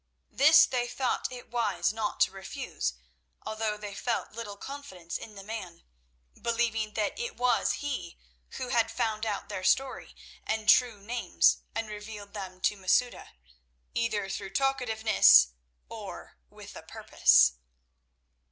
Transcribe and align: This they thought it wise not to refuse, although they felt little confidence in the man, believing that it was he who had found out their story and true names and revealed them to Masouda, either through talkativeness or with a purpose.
This 0.31 0.65
they 0.65 0.87
thought 0.87 1.31
it 1.31 1.51
wise 1.51 1.93
not 1.93 2.19
to 2.21 2.31
refuse, 2.31 2.95
although 3.43 3.77
they 3.77 3.93
felt 3.93 4.31
little 4.31 4.57
confidence 4.57 5.15
in 5.15 5.35
the 5.35 5.43
man, 5.43 5.83
believing 6.33 6.95
that 6.95 7.19
it 7.19 7.37
was 7.37 7.73
he 7.73 8.17
who 8.53 8.69
had 8.69 8.89
found 8.89 9.27
out 9.27 9.47
their 9.47 9.63
story 9.63 10.15
and 10.43 10.67
true 10.67 10.99
names 10.99 11.59
and 11.75 11.87
revealed 11.87 12.33
them 12.33 12.61
to 12.61 12.75
Masouda, 12.77 13.29
either 13.93 14.27
through 14.27 14.49
talkativeness 14.53 15.49
or 15.87 16.35
with 16.49 16.75
a 16.75 16.81
purpose. 16.81 17.53